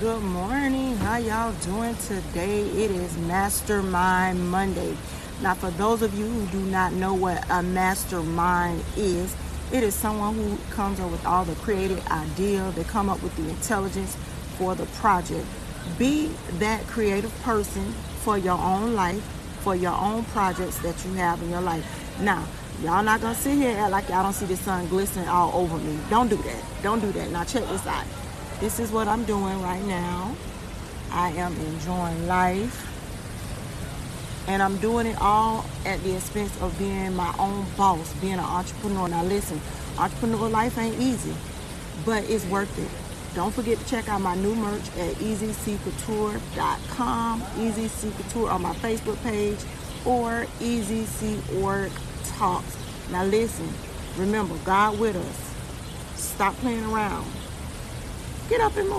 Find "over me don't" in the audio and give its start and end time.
25.54-26.28